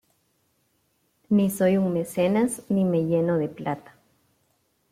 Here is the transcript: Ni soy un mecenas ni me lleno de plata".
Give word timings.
Ni 1.29 1.51
soy 1.51 1.77
un 1.77 1.93
mecenas 1.93 2.63
ni 2.69 2.85
me 2.85 3.03
lleno 3.05 3.37
de 3.37 3.49
plata". 3.49 3.95